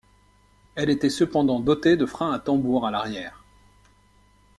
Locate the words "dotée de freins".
1.59-2.33